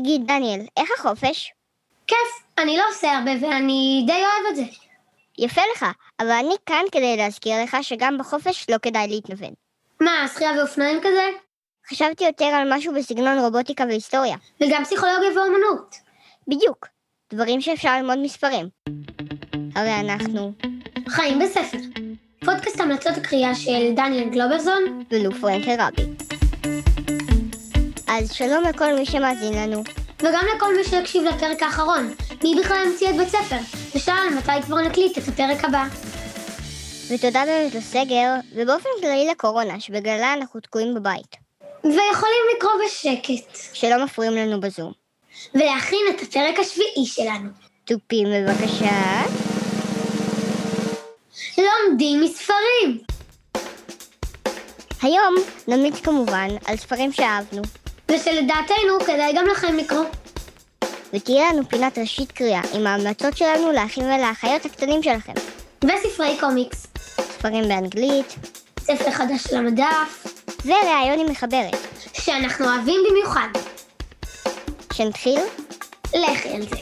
[0.00, 1.52] תגיד, דניאל, איך החופש?
[2.06, 2.18] כיף,
[2.58, 4.62] אני לא עושה הרבה ואני די אוהב את זה.
[5.38, 5.86] יפה לך,
[6.20, 9.50] אבל אני כאן כדי להזכיר לך שגם בחופש לא כדאי להתנוון.
[10.00, 11.22] מה, שחייה ואופנועים כזה?
[11.90, 14.36] חשבתי יותר על משהו בסגנון רובוטיקה והיסטוריה.
[14.60, 15.96] וגם פסיכולוגיה ואומנות.
[16.48, 16.86] בדיוק,
[17.32, 18.68] דברים שאפשר ללמוד מספרים.
[19.74, 20.52] הרי אנחנו
[21.08, 21.78] חיים בספר.
[22.44, 25.04] פודקאסט המלצות הקריאה של דניאל גלוברזון.
[25.10, 26.02] ולו פרנקל רבי.
[28.08, 29.82] אז שלום לכל מי שמאזין לנו.
[30.18, 32.14] וגם לכל מי שהקשיב לפרק האחרון.
[32.44, 33.56] מי בכלל המציא את בית ספר?
[33.94, 35.84] ושאל מתי כבר נקליט את הפרק הבא.
[37.10, 41.36] ותודה באמת לסגר, ובאופן כללי לקורונה, שבגללה אנחנו תקועים בבית.
[41.84, 43.58] ויכולים לקרוא בשקט.
[43.72, 44.92] שלא מפריעים לנו בזום.
[45.54, 47.48] ולהכין את הפרק השביעי שלנו.
[47.84, 49.22] תופים בבקשה.
[51.58, 52.98] לומדים מספרים!
[55.02, 55.34] היום
[55.68, 57.62] נמליץ כמובן על ספרים שאהבנו,
[58.10, 60.04] ושלדעתנו כדאי גם לכם לקרוא.
[61.12, 65.32] ותהיה לנו פינת ראשית קריאה עם ההמלצות שלנו לאחים ולאחיות הקטנים שלכם.
[65.84, 66.86] וספרי קומיקס.
[67.20, 68.36] ספרים באנגלית,
[68.80, 70.26] ספר חדש על המדף.
[70.64, 71.76] וראיון עם מחברת.
[72.12, 73.48] שאנחנו אוהבים במיוחד.
[74.92, 75.40] שנתחיל?
[76.14, 76.76] לכי על זה.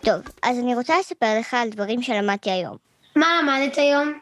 [0.00, 2.76] טוב, אז אני רוצה לספר לך על דברים שלמדתי היום.
[3.16, 4.12] מה למדת היום?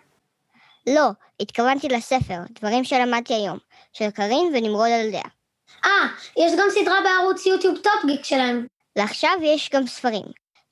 [0.87, 1.09] לא,
[1.41, 3.59] התכוונתי לספר, דברים שלמדתי היום,
[3.93, 5.36] של קארין ונמרוד על דעה.
[5.85, 8.67] אה, יש גם סדרה בערוץ יוטיוב טופגיק שלהם.
[8.97, 10.25] ועכשיו יש גם ספרים.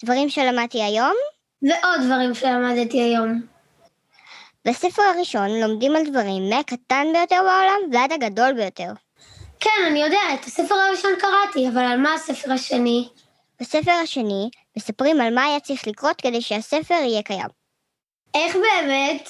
[0.05, 1.15] דברים שלמדתי היום,
[1.63, 3.43] ועוד דברים שלמדתי היום.
[4.65, 8.93] בספר הראשון לומדים על דברים מהקטן ביותר בעולם ועד הגדול ביותר.
[9.61, 13.09] כן, אני יודע, את הספר הראשון קראתי, אבל על מה הספר השני?
[13.61, 17.49] בספר השני מספרים על מה היה צריך לקרות כדי שהספר יהיה קיים.
[18.35, 19.29] איך באמת?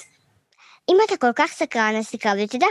[0.89, 2.67] אם אתה כל כך סקרן, אז תקרא ותדע.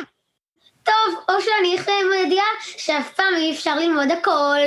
[0.84, 4.60] טוב, או שאני אחרי הידיעה שאף פעם אי אפשר ללמוד הכל.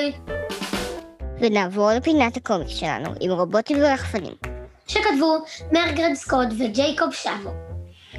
[1.41, 4.33] ונעבור לפינת הקומיקס שלנו עם רובוטים ורחפנים.
[4.87, 5.37] שכתבו
[5.71, 7.49] מרגרד סקוט וג'ייקוב שבו.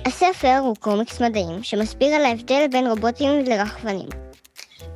[0.07, 4.09] הספר הוא קומיקס מדעים שמסביר על ההבדל בין רובוטים לרחפנים.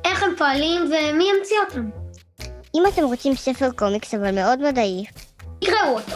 [0.05, 1.89] איך הם פועלים ומי המציא אותם.
[2.75, 5.05] אם אתם רוצים ספר קומיקס אבל מאוד מדעי,
[5.59, 6.15] תקראו אותו.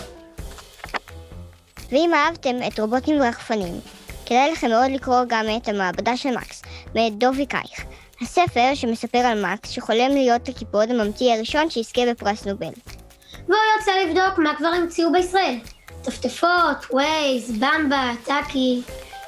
[1.92, 3.80] ואם אהבתם את רובוטים ורחפנים,
[4.26, 6.57] כדאי לכם מאוד לקרוא גם את המעבדה של מקס,
[6.96, 7.86] מאת דובי קייך.
[8.22, 12.74] הספר שמספר על מקס שחולם להיות הקיפוד הממציא הראשון שיזכה בפרס נובל.
[13.48, 15.56] והוא יוצא לבדוק מה כבר המציאו בישראל.
[16.04, 18.82] טפטפות, ווייז, במבה, טאקי.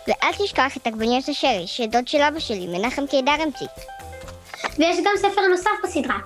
[0.08, 3.68] ואל תשכח את עגבניות השרי, שדוד של אבא שלי, מנחם קידר המציא.
[4.78, 6.18] ויש גם ספר נוסף בסדרה.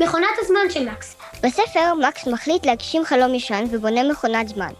[0.00, 1.16] מכונת הזמן של מקס.
[1.42, 4.72] בספר מקס מחליט להגשים חלום ישן ובונה מכונת זמן.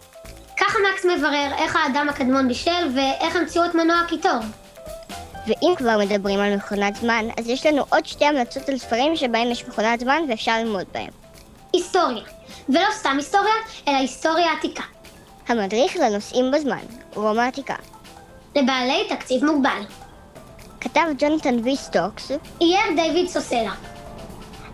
[0.59, 4.39] ככה מקס מברר איך האדם הקדמון בישל ואיך המציאו את מנוע הקיטור.
[5.47, 9.51] ואם כבר מדברים על מכונת זמן, אז יש לנו עוד שתי המלצות על ספרים שבהם
[9.51, 11.09] יש מכונת זמן ואפשר ללמוד בהם.
[11.73, 12.23] היסטוריה.
[12.69, 13.53] ולא סתם היסטוריה,
[13.87, 14.83] אלא היסטוריה עתיקה.
[15.47, 16.83] המדריך לנוסעים בזמן,
[17.15, 17.75] רומא העתיקה.
[18.55, 19.81] לבעלי תקציב מוגבל.
[20.81, 23.73] כתב ג'ונתן וי סטוקס, אייר דיוויד סוסלה.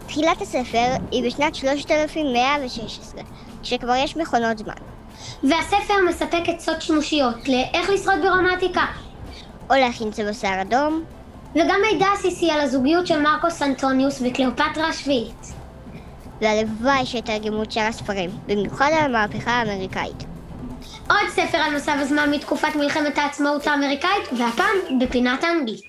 [0.07, 3.21] תחילת הספר היא בשנת 3116,
[3.63, 4.73] כשכבר יש מכונות זמן.
[5.43, 8.85] והספר מספק עצות שימושיות לאיך לשרוד ברומא העתיקה.
[9.71, 11.03] או להכין צבע שיער אדום,
[11.55, 15.53] וגם מידע עסיסי על הזוגיות של מרקוס אנטוניוס וקליאופטרה השביעית.
[16.41, 20.23] והלוואי שיתרגמו את שאר הספרים, במיוחד על המהפכה האמריקאית.
[21.09, 25.81] עוד ספר על מסע הזמן מתקופת מלחמת העצמאות האמריקאית, והפעם בפינת האנגלית.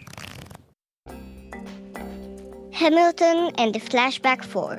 [2.81, 4.75] המילטון and the Flashback 4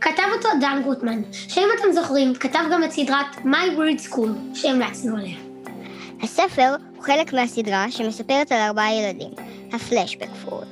[0.00, 5.16] כתב אותו דן גוטמן, שאם אתם זוכרים, כתב גם את סדרת My Weird School, שהמלצנו
[5.16, 5.36] עליה.
[6.22, 9.30] הספר הוא חלק מהסדרה שמספרת על ארבעה ילדים,
[9.72, 10.66] הפלשבק 4.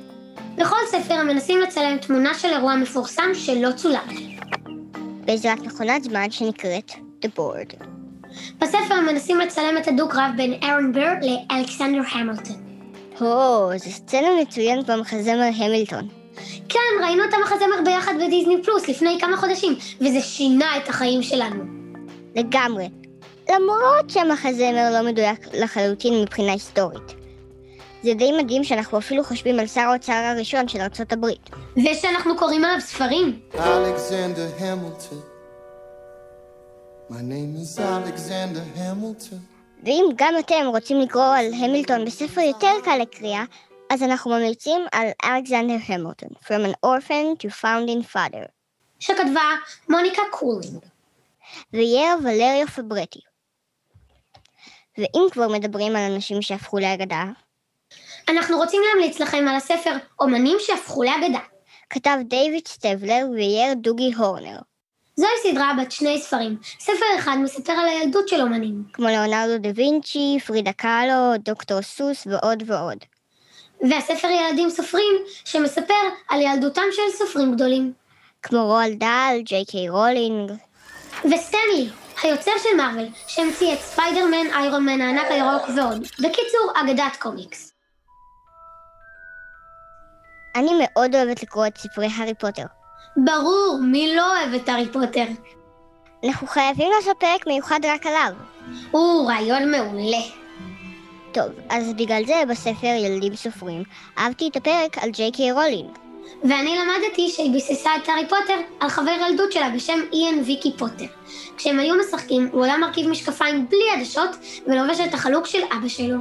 [0.57, 4.07] בכל ספר הם מנסים לצלם תמונה של אירוע מפורסם שלא צולם.
[5.25, 6.91] בעזרת מכונת זמן שנקראת
[7.25, 7.83] The Board.
[8.59, 12.55] בספר הם מנסים לצלם את הדו-קרב בין אהרון בר לאלכסנדר המילטון.
[13.19, 16.07] הו, זו סצנה מצוינת במחזמר המילטון.
[16.69, 21.63] כן, ראינו את המחזמר ביחד בדיסני פלוס לפני כמה חודשים, וזה שינה את החיים שלנו.
[22.35, 22.87] לגמרי.
[23.49, 27.13] למרות שהמחזמר לא מדויק לחלוטין מבחינה היסטורית.
[28.03, 31.49] זה די מדהים שאנחנו אפילו חושבים על שר האוצר הראשון של ארצות הברית.
[31.77, 33.39] ושאנחנו קוראים עליו ספרים.
[33.53, 35.15] Alexander Hamilton.
[37.09, 39.35] My name is Alexander Hamilton.
[39.83, 43.43] ואם גם אתם רוצים לקרוא על המילטון בספר יותר קל לקריאה,
[43.89, 48.45] אז אנחנו ממליצים על אלכסנדר המילטון, From an Orphan to Founding Father,
[48.99, 49.41] שכתבה
[49.89, 50.79] מוניקה קולינג.
[51.73, 53.19] ואייר ולריו פברטי.
[54.97, 57.23] ואם כבר מדברים על אנשים שהפכו לאגדה,
[58.29, 61.39] אנחנו רוצים להמליץ לכם על הספר אומנים שהפכו לאגדה.
[61.89, 64.57] כתב דיוויד סטבלר ואייר דוגי הורנר.
[65.15, 66.57] זוהי סדרה בת שני ספרים.
[66.79, 68.83] ספר אחד מספר על הילדות של אומנים.
[68.93, 72.97] כמו ליאונרדו דה וינצ'י, פרידה קאלו, דוקטור סוס ועוד ועוד.
[73.81, 75.13] והספר ילדים סופרים,
[75.45, 75.93] שמספר
[76.29, 77.93] על ילדותם של סופרים גדולים.
[78.43, 80.51] כמו רואלד דאל, ג'יי קיי רולינג.
[81.25, 81.89] וסטן לי,
[82.23, 86.01] היוצר של מארוול, שהמציא את ספיידרמן, איירון מן, הענק הירוק ועוד.
[86.01, 87.73] בקיצור, אגדת קומיקס.
[90.55, 92.65] אני מאוד אוהבת לקרוא את ספרי הארי פוטר.
[93.17, 95.25] ברור, מי לא אוהב את הארי פוטר?
[96.27, 98.33] אנחנו חייבים לעשות פרק מיוחד רק עליו.
[98.91, 100.23] הוא רעיון מעולה.
[101.31, 103.83] טוב, אז בגלל זה בספר ילדים סופרים,
[104.17, 106.06] אהבתי את הפרק על ג'יי קיי רולינג.
[106.43, 111.05] ואני למדתי שהיא ביססה את הארי פוטר על חבר ילדות שלה בשם איאן ויקי פוטר.
[111.57, 114.29] כשהם היו משחקים, הוא היה מרכיב משקפיים בלי עדשות,
[114.67, 116.17] ולובש את החלוק של אבא שלו.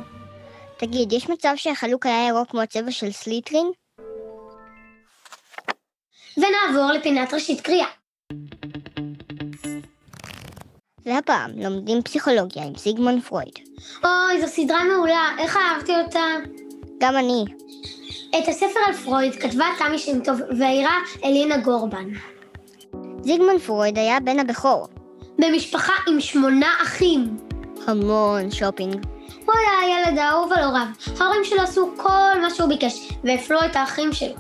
[0.77, 3.71] תגיד, יש מצב שהחלוק היה ירוק כמו הצבע של סליטרין?
[6.37, 7.87] ונעבור לפינת ראשית קריאה.
[11.07, 13.59] והפעם לומדים פסיכולוגיה עם זיגמונד פרויד.
[14.05, 16.25] אוי, זו סדרה מעולה, איך אהבתי אותה.
[16.99, 17.45] גם אני.
[18.31, 22.09] את הספר על פרויד כתבה תמי שם טוב ואיירה אלינה גורבן.
[23.21, 24.89] זיגמונד פרויד היה בן הבכור.
[25.39, 27.37] במשפחה עם שמונה אחים.
[27.87, 29.07] המון שופינג.
[29.45, 30.87] הוא היה הילד האהוב על הוריו.
[31.21, 34.35] ההורים שלו עשו כל מה שהוא ביקש, והפלו את האחים שלו.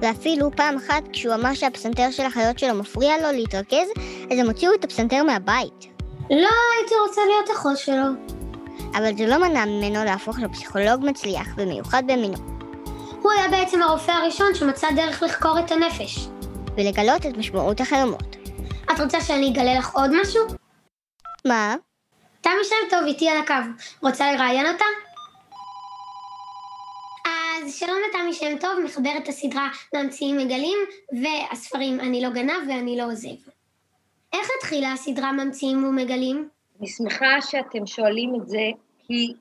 [0.00, 3.88] ואפילו פעם אחת כשהוא אמר שהפסנתר של האחיות שלו מפריע לו להתרכז,
[4.30, 5.86] אז הם הוציאו את הפסנתר מהבית.
[6.30, 8.04] לא הייתי רוצה להיות אחות שלו.
[8.94, 12.51] אבל זה לא מנע ממנו להפוך לפסיכולוג מצליח ומיוחד במינו,
[13.22, 16.28] הוא היה בעצם הרופא הראשון שמצא דרך לחקור את הנפש.
[16.76, 18.36] ולגלות את משמעות החרמות.
[18.92, 20.42] את רוצה שאני אגלה לך עוד משהו?
[21.44, 21.74] מה?
[22.40, 23.54] תמי שם טוב איתי על הקו.
[24.02, 24.84] רוצה לראיין אותה?
[27.26, 30.78] אז שלום לתמי שם טוב, מחברת הסדרה ממציאים מגלים,
[31.22, 33.28] והספרים אני לא גנב ואני לא עוזב.
[34.32, 36.48] איך התחילה הסדרה ממציאים ומגלים?
[36.80, 38.70] אני שמחה שאתם שואלים את זה,
[39.06, 39.32] כי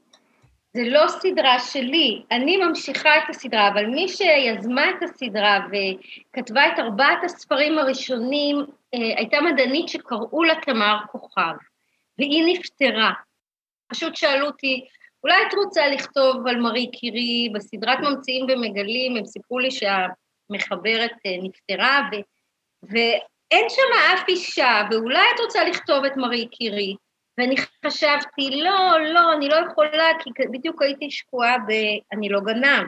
[0.74, 6.80] זה לא סדרה שלי, אני ממשיכה את הסדרה, אבל מי שיזמה את הסדרה וכתבה את
[6.80, 8.58] ארבעת הספרים הראשונים,
[8.94, 11.54] אה, הייתה מדענית שקראו לה תמר כוכב,
[12.18, 13.12] והיא נפטרה.
[13.88, 14.86] פשוט שאלו אותי,
[15.24, 21.38] אולי את רוצה לכתוב על מארי קירי בסדרת ממציאים ומגלים, הם סיפרו לי שהמחברת אה,
[21.44, 22.16] נפטרה, ו,
[22.84, 26.96] ואין שם אף אישה, ואולי את רוצה לכתוב את מארי קירי.
[27.38, 27.56] ואני
[27.86, 31.72] חשבתי, לא, לא, אני לא יכולה, כי בדיוק הייתי שקועה ב...
[32.14, 32.88] אני לא גנב.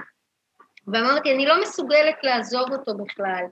[0.87, 3.45] ואמרתי, אני לא מסוגלת לעזוב אותו בכלל.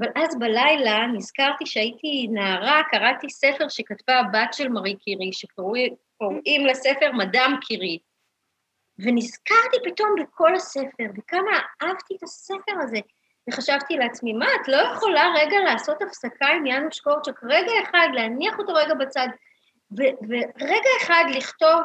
[0.00, 7.12] אבל אז בלילה נזכרתי שהייתי נערה, קראתי ספר שכתבה הבת של מארי קירי, שקוראים לספר
[7.12, 7.98] מדאם קירי.
[8.98, 12.98] ונזכרתי פתאום בכל הספר, וכמה אהבתי את הספר הזה.
[13.48, 18.58] וחשבתי לעצמי, מה, את לא יכולה רגע לעשות הפסקה עם יאנוש קורצ'ק, רגע אחד, להניח
[18.58, 19.28] אותו רגע בצד,
[19.92, 21.80] ורגע אחד לכתוב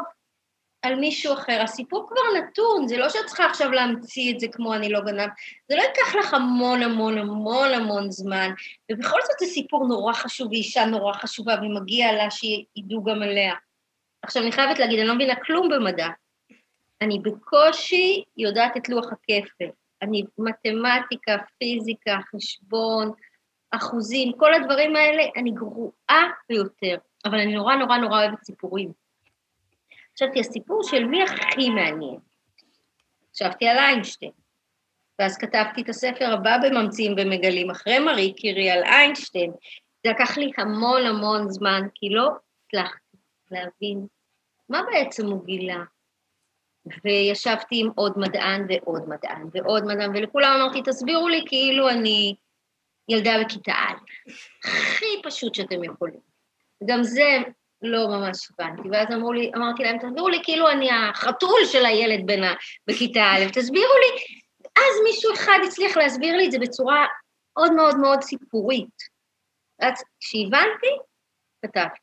[0.81, 4.73] על מישהו אחר, הסיפור כבר נתון, זה לא שאת צריכה עכשיו להמציא את זה כמו
[4.73, 5.29] אני לא גנב,
[5.69, 8.49] זה לא ייקח לך המון המון המון המון זמן,
[8.91, 13.53] ובכל זאת זה סיפור נורא חשוב, ואישה נורא חשובה, ומגיע לה שידעו גם עליה.
[14.21, 16.07] עכשיו, אני חייבת להגיד, אני לא מבינה כלום במדע.
[17.01, 19.69] אני בקושי יודעת את לוח הכפל.
[20.01, 23.11] אני מתמטיקה, פיזיקה, חשבון,
[23.71, 26.97] אחוזים, כל הדברים האלה, אני גרועה ביותר.
[27.25, 28.91] אבל אני נורא נורא נורא אוהבת סיפורים.
[30.15, 32.19] חשבתי, הסיפור של מי הכי מעניין?
[33.33, 34.31] חשבתי על איינשטיין.
[35.19, 39.51] ואז כתבתי את הספר הבא בממציאים ומגלים, אחרי מארי קירי על איינשטיין.
[40.03, 42.29] זה לקח לי המון המון זמן, כי לא
[42.65, 43.17] הצלחתי
[43.51, 44.07] להבין
[44.69, 45.83] מה בעצם הוא גילה.
[47.05, 52.35] וישבתי עם עוד מדען ועוד מדען ועוד מדען, ולכולם אמרתי, תסבירו לי כאילו אני
[53.09, 53.93] ילדה בכיתה א',
[54.63, 56.30] הכי פשוט שאתם יכולים.
[56.85, 57.37] גם זה
[57.81, 58.89] לא ממש הבנתי.
[58.91, 62.53] ואז אמרו לי, אמרתי להם, תסבירו לי כאילו אני החתול של הילד בין ה...
[62.87, 64.23] בכיתה א', תסבירו לי.
[64.65, 67.05] אז מישהו אחד הצליח להסביר לי את זה בצורה
[67.57, 68.97] מאוד מאוד מאוד סיפורית.
[69.79, 70.97] אז כשהבנתי,
[71.61, 71.99] כתבתי.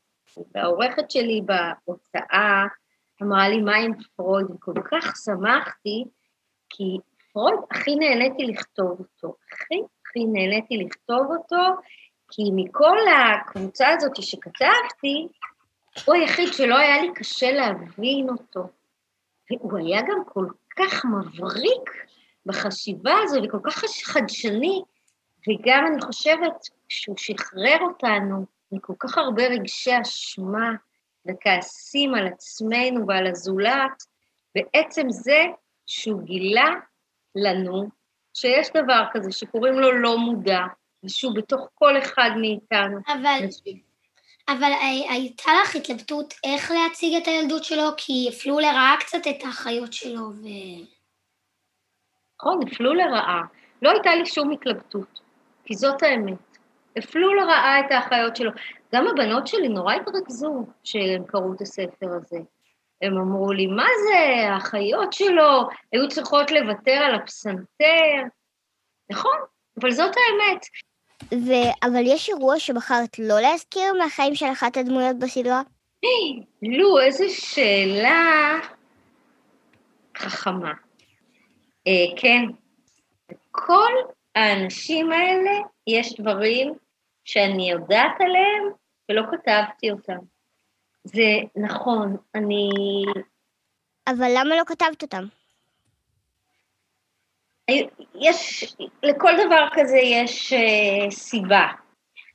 [0.55, 2.65] והעורכת שלי בהוצאה
[3.23, 4.47] אמרה לי, מה עם פרויד?
[4.51, 6.05] וכל כך שמחתי,
[6.71, 6.85] כי
[7.33, 9.37] פרויד, הכי נהניתי לכתוב אותו.
[9.53, 11.57] הכי הכי נהניתי לכתוב אותו,
[12.29, 15.29] כי מכל הקבוצה הזאת שכתבתי,
[16.05, 18.69] הוא היחיד שלא היה לי קשה להבין אותו.
[19.51, 21.91] והוא היה גם כל כך מבריק
[22.47, 24.83] בחשיבה הזו וכל כך חדשני,
[25.49, 26.55] וגם אני חושבת
[26.89, 30.73] שהוא שחרר אותנו מכל כך הרבה רגשי אשמה
[31.27, 34.03] וכעסים על עצמנו ועל הזולת,
[34.55, 35.45] בעצם זה
[35.87, 36.75] שהוא גילה
[37.35, 37.89] לנו
[38.35, 40.61] שיש דבר כזה שקוראים לו לא מודע,
[41.05, 42.99] ושהוא בתוך כל אחד מאיתנו.
[43.09, 43.47] אבל,
[44.49, 44.73] אבל
[45.11, 47.89] הייתה לך התלבטות איך להציג את הילדות שלו?
[47.97, 50.47] כי הפלו לרעה קצת את האחיות שלו ו...
[52.41, 53.43] נכון, הפלו לרעה.
[53.83, 55.21] לא הייתה לי שום התלבטות,
[55.65, 56.59] כי זאת האמת.
[56.97, 58.51] הפלו לרעה את האחיות שלו.
[58.95, 62.39] גם הבנות שלי נורא התרכזו כשהם קראו את הספר הזה.
[63.03, 68.23] הם אמרו לי, מה זה, האחיות שלו היו צריכות לוותר על הפסנתר.
[69.11, 69.37] נכון,
[69.81, 70.67] אבל זאת האמת.
[71.35, 75.63] ו- אבל יש אירוע שבחרת לא להזכיר מהחיים של אחת הדמויות בסדרה?
[76.79, 78.55] לו, איזו שאלה
[80.17, 80.73] חכמה.
[81.87, 82.43] אה, כן,
[83.51, 83.93] כל
[84.35, 85.51] האנשים האלה,
[85.87, 86.75] יש דברים
[87.25, 88.73] שאני יודעת עליהם
[89.09, 90.19] ולא כתבתי אותם.
[91.05, 92.71] זה נכון, אני...
[94.09, 95.25] אבל למה לא כתבת אותם?
[98.15, 98.65] יש,
[99.03, 101.67] לכל דבר כזה יש uh, סיבה.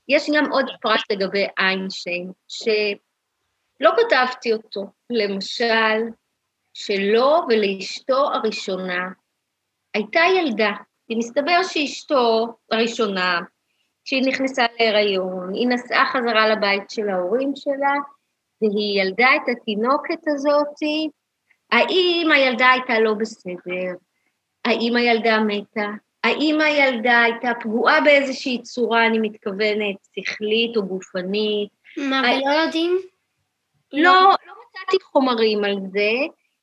[0.10, 6.02] יש גם עוד פרט לגבי איינשטיין, שלא כתבתי אותו, למשל,
[6.74, 9.10] שלו ולאשתו הראשונה
[9.94, 10.72] הייתה ילדה,
[11.08, 13.40] כי מסתבר שאשתו הראשונה,
[14.06, 17.94] כשהיא נכנסה להיריון, היא נסעה חזרה לבית של ההורים שלה,
[18.62, 21.10] והיא ילדה את התינוקת הזאתי.
[21.72, 23.94] האם הילדה הייתה לא בסדר?
[24.66, 25.88] האם הילדה מתה?
[26.24, 31.70] האם הילדה הייתה פגועה באיזושהי צורה, אני מתכוונת, שכלית או גופנית?
[31.98, 32.98] מה, ולא יודעים?
[33.94, 34.14] לא,
[34.48, 36.12] לא מצאתי חומרים על זה,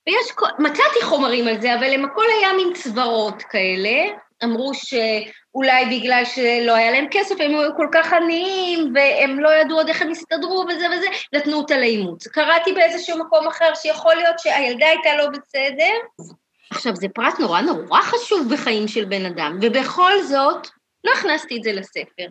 [0.06, 4.16] ויש, מצאתי חומרים על זה, אבל הם הכל היה מין צוורות כאלה.
[4.44, 9.76] אמרו שאולי בגלל שלא היה להם כסף, הם היו כל כך עניים, והם לא ידעו
[9.76, 12.26] עוד איך הם יסתדרו וזה וזה, נתנו אותה לאימוץ.
[12.26, 16.32] קראתי באיזשהו מקום אחר שיכול להיות שהילדה הייתה לא בסדר.
[16.70, 20.68] עכשיו, זה פרט נורא נורא חשוב בחיים של בן אדם, ובכל זאת,
[21.04, 22.26] לא הכנסתי את זה לספר.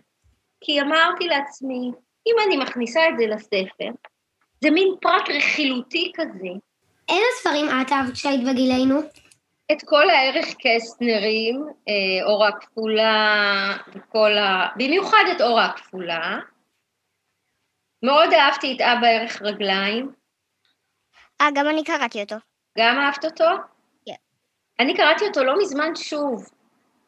[0.60, 1.90] כי אמרתי לעצמי,
[2.26, 3.90] אם אני מכניסה את זה לספר,
[4.60, 6.48] זה מין פרט רכילותי כזה,
[7.10, 9.00] איזה ספרים את אהבת כשהיית בגילנו?
[9.72, 14.66] את כל הערך קסטנרים, אה, אורה הכפולה וכל ה...
[14.76, 16.38] במיוחד את אורה הכפולה.
[18.02, 20.12] מאוד אהבתי את אבא ערך רגליים.
[21.40, 22.36] אה, גם אני קראתי אותו.
[22.78, 23.44] גם אהבת אותו?
[24.80, 26.50] אני קראתי אותו לא מזמן שוב,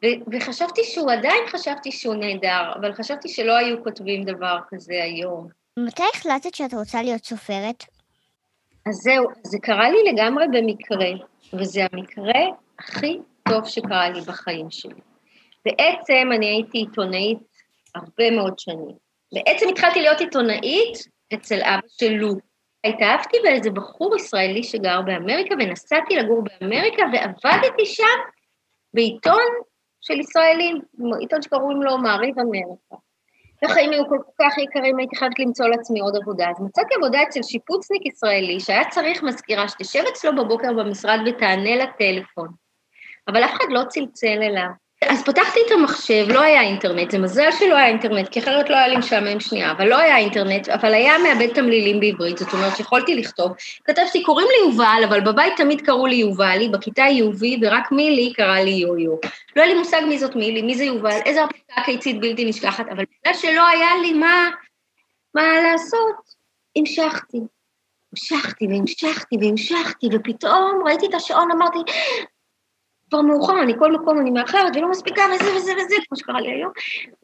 [0.05, 5.47] ו- וחשבתי שהוא, עדיין חשבתי שהוא נהדר, אבל חשבתי שלא היו כותבים דבר כזה היום.
[5.79, 7.83] מתי החלטת שאת רוצה להיות סופרת?
[8.87, 12.41] אז זהו, זה קרה לי לגמרי במקרה, וזה המקרה
[12.79, 15.01] הכי טוב שקרה לי בחיים שלי.
[15.65, 17.37] בעצם אני הייתי עיתונאית
[17.95, 18.95] הרבה מאוד שנים.
[19.33, 20.97] בעצם התחלתי להיות עיתונאית
[21.33, 22.52] אצל אבא של לו.
[22.83, 28.19] התאהבתי באיזה בחור ישראלי שגר באמריקה, ונסעתי לגור באמריקה, ועבדתי שם
[28.93, 29.43] בעיתון
[30.01, 30.81] של ישראלים,
[31.19, 32.95] עיתון שקוראים לו מעריב אמריקה.
[33.63, 36.49] החיים היו כל כך יקרים, הייתי חייבת למצוא לעצמי עוד עבודה.
[36.49, 42.47] אז מצאתי עבודה אצל שיפוצניק ישראלי, שהיה צריך מזכירה שתשב אצלו בבוקר במשרד ותענה לטלפון.
[43.27, 44.82] אבל אף אחד לא צלצל אליו.
[45.07, 48.75] אז פתחתי את המחשב, לא היה אינטרנט, זה מזל שלא היה אינטרנט, כי אחרת לא
[48.75, 52.77] היה לי משעמם שנייה, אבל לא היה אינטרנט, אבל היה מעבד תמלילים בעברית, זאת אומרת
[52.77, 53.51] שיכולתי לכתוב.
[53.83, 58.59] כתבתי, קוראים לי יובל, אבל בבית תמיד קראו לי יובלי, בכיתה יובי, ורק מילי קרא
[58.59, 59.15] לי יו-יו.
[59.55, 62.85] לא היה לי מושג מי זאת מילי, מי זה יובל, איזה הרפתקה קיצית בלתי נשכחת,
[62.87, 64.49] אבל בגלל שלא היה לי מה,
[65.35, 66.15] מה לעשות,
[66.75, 67.37] המשכתי.
[68.13, 71.79] המשכתי והמשכתי והמשכתי, ופתאום ראיתי את השעון, אמרתי,
[73.13, 76.51] כבר מאוחר, אני כל מקום אני מאחרת ולא מספיקה וזה וזה וזה, כמו שקרה לי
[76.51, 76.71] היום.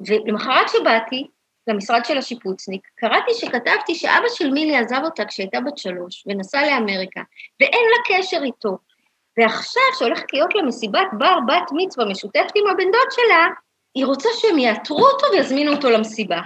[0.07, 1.27] ולמחרת שבאתי
[1.67, 7.21] למשרד של השיפוצניק, קראתי שכתבתי שאבא של מילי עזב אותה כשהייתה בת שלוש ונסע לאמריקה,
[7.59, 8.77] ואין לה קשר איתו.
[9.37, 13.47] ועכשיו, שהולכת להיות לה מסיבת בר בת מצווה משותפת עם הבן דוד שלה,
[13.95, 16.39] היא רוצה שהם יאתרו אותו ויזמינו אותו למסיבה.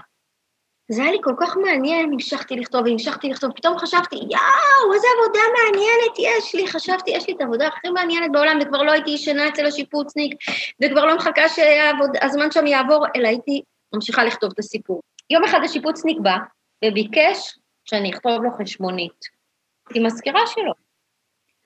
[0.91, 5.39] זה היה לי כל כך מעניין, המשכתי לכתוב והמשכתי לכתוב, פתאום חשבתי, יואו, איזה עבודה
[5.57, 9.47] מעניינת יש לי, חשבתי, יש לי את העבודה הכי מעניינת בעולם, וכבר לא הייתי ישנה
[9.47, 10.35] אצל השיפוצניק,
[10.81, 13.61] וכבר לא מחכה שהזמן שם יעבור, אלא הייתי
[13.93, 15.01] ממשיכה לכתוב את הסיפור.
[15.29, 16.37] יום אחד השיפוצניק בא
[16.85, 19.25] וביקש שאני אכתוב לו חשבונית,
[19.95, 20.73] עם מזכירה שלו.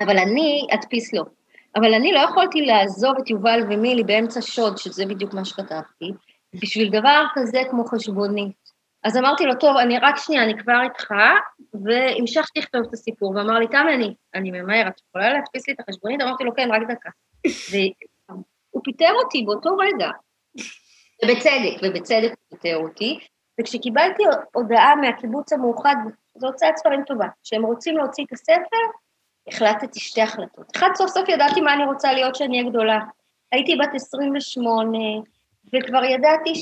[0.02, 1.24] אבל אני אדפיס לו.
[1.76, 6.12] אבל אני לא יכולתי לעזוב את יובל ומילי באמצע שוד, שזה בדיוק מה שכתבתי,
[6.54, 8.67] בשביל דבר כזה כמו חשבונית.
[9.08, 11.14] אז אמרתי לו, טוב, אני רק שנייה, אני כבר איתך,
[11.74, 15.80] והמשכתי לכתוב את הסיפור, ואמר לי, תמי, אני, אני ממהר, את יכולה להדפיס לי את
[15.80, 16.22] החשבונית?
[16.22, 17.10] אמרתי לו, כן, רק דקה.
[17.72, 20.10] והוא פיטר אותי באותו רגע,
[21.24, 23.20] ובצדק, ובצדק הוא פיטר אותי,
[23.62, 24.24] וכשקיבלתי
[24.54, 25.96] הודעה מהקיבוץ המאוחד,
[26.38, 28.84] זו הוצאת ספרים טובה, שהם רוצים להוציא את הספר,
[29.48, 30.78] החלטתי שתי החלטות.
[30.78, 33.00] אחת, סוף סוף ידעתי מה אני רוצה להיות כשאני אהיה גדולה.
[33.52, 34.98] הייתי בת 28,
[35.74, 36.56] וכבר ידעתי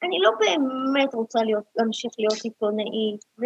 [0.00, 3.42] שאני לא באמת רוצה להיות, להמשיך להיות עיתונאית, ו...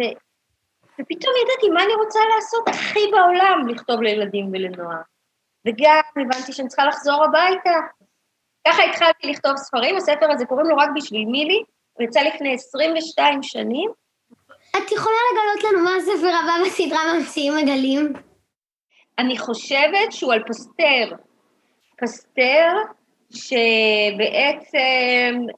[0.99, 5.01] ופתאום ידעתי מה אני רוצה לעשות הכי בעולם, לכתוב לילדים ולנוער.
[5.65, 7.75] וגם הבנתי שאני צריכה לחזור הביתה.
[8.67, 11.63] ככה התחלתי לכתוב ספרים, הספר הזה קוראים לו רק בשביל מילי,
[11.93, 13.91] הוא יצא לפני 22 שנים.
[14.77, 18.13] את יכולה לגלות לנו מה הספר הבא בסדרה ממציאים מגלים?
[19.19, 21.15] אני חושבת שהוא על פסטר.
[22.01, 22.73] פסטר,
[23.33, 24.79] שבעצם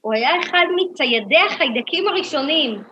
[0.02, 2.84] הוא היה אחד מציידי החיידקים הראשונים.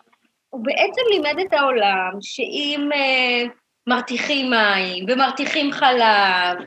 [0.49, 3.49] הוא בעצם לימד את העולם שאם uh,
[3.87, 6.57] מרתיחים מים ומרתיחים חלב,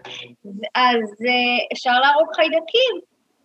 [0.75, 3.00] אז uh, אפשר להרוג חיידקים.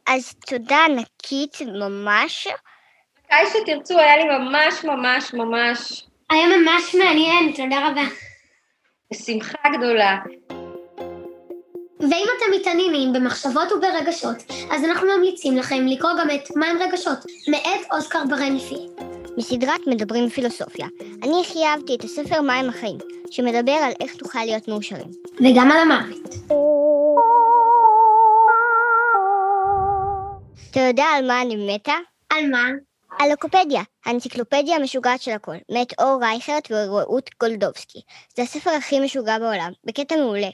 [0.07, 2.47] אז תודה ענקית ממש.
[3.25, 6.03] מתי שתרצו, היה לי ממש ממש ממש...
[6.29, 8.03] היה ממש מעניין, תודה רבה.
[9.11, 10.17] בשמחה גדולה.
[11.99, 14.35] ואם אתם מתעניינים במחשבות וברגשות,
[14.71, 18.87] אז אנחנו ממליצים לכם לקרוא גם את "מים רגשות", מאת אוסקר ברניפי.
[19.37, 20.87] מסדרת מדברים פילוסופיה.
[21.23, 22.97] אני הכי אהבתי את הספר מים החיים,
[23.31, 25.11] שמדבר על איך תוכל להיות מאושרים.
[25.39, 26.35] וגם על המוות.
[30.71, 31.95] אתה יודע על מה אני מתה?
[32.29, 32.69] על מה?
[33.19, 37.99] על אוקופדיה, האנציקלופדיה המשוגעת של הכל, מאת אור רייכרט ורעות גולדובסקי.
[38.35, 40.49] זה הספר הכי משוגע בעולם, בקטע מעולה.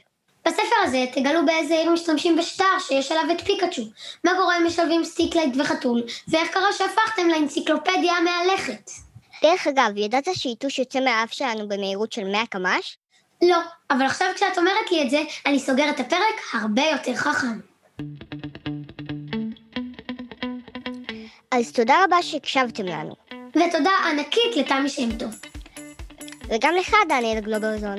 [0.46, 3.82] בספר הזה תגלו באיזה עיר משתמשים בשטר שיש עליו את פיקאצ'ו,
[4.24, 8.90] מה קורה אם משלבים סטיק לייט וחתול, ואיך קרה שהפכתם לאנציקלופדיה המהלכת.
[9.42, 12.96] דרך אגב, ידעת שיתוש יוצא מהאף שלנו במהירות של 100 קמ"ש?
[13.42, 13.58] לא,
[13.90, 17.60] אבל עכשיו כשאת אומרת לי את זה, אני סוגר את הפרק הרבה יותר חכם.
[21.50, 23.14] אז תודה רבה שהקשבתם לנו.
[23.50, 25.30] ותודה ענקית לתמי שם טוב.
[26.48, 27.96] וגם לך, דניאל גלוברזון.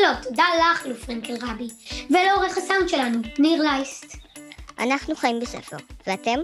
[0.00, 1.68] לא, תודה לך, לו פרנקל רבי.
[2.10, 4.16] ולעורך הסאונד שלנו, ניר לייסט.
[4.78, 5.76] אנחנו חיים בספר.
[6.06, 6.38] ואתם?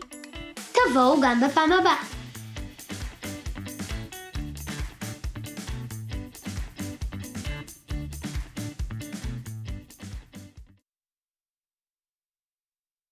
[0.73, 2.17] תבואו גם בפעם הבאה.